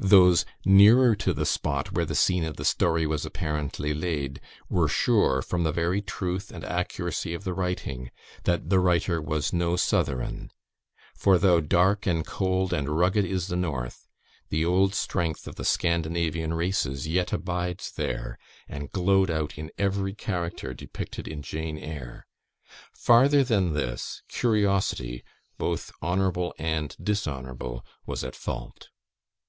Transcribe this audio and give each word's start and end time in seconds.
Those 0.00 0.44
nearer 0.64 1.14
to 1.14 1.32
the 1.32 1.46
spot, 1.46 1.92
where 1.92 2.04
the 2.04 2.16
scene 2.16 2.42
of 2.42 2.56
the 2.56 2.64
story 2.64 3.06
was 3.06 3.24
apparently 3.24 3.94
laid, 3.94 4.40
were 4.68 4.88
sure, 4.88 5.42
from 5.42 5.62
the 5.62 5.70
very 5.70 6.02
truth 6.02 6.50
and 6.50 6.64
accuracy 6.64 7.34
of 7.34 7.44
the 7.44 7.54
writing, 7.54 8.10
that 8.42 8.68
the 8.68 8.80
writer 8.80 9.22
was 9.22 9.52
no 9.52 9.76
Southeron; 9.76 10.50
for 11.14 11.38
though 11.38 11.60
"dark, 11.60 12.04
and 12.04 12.26
cold, 12.26 12.72
and 12.72 12.98
rugged 12.98 13.24
is 13.24 13.46
the 13.46 13.54
North," 13.54 14.08
the 14.48 14.64
old 14.64 14.92
strength 14.92 15.46
of 15.46 15.54
the 15.54 15.64
Scandinavian 15.64 16.52
races 16.52 17.06
yet 17.06 17.32
abides 17.32 17.92
there, 17.92 18.40
and 18.68 18.90
glowed 18.90 19.30
out 19.30 19.56
in 19.56 19.70
every 19.78 20.14
character 20.14 20.74
depicted 20.74 21.28
in 21.28 21.42
"Jane 21.42 21.78
Eyre." 21.78 22.26
Farther 22.92 23.44
than 23.44 23.72
this, 23.72 24.22
curiosity, 24.26 25.22
both 25.58 25.92
honourable 26.02 26.56
and 26.58 26.96
dishonourable, 27.00 27.86
was 28.04 28.24
at 28.24 28.34
fault. 28.34 28.88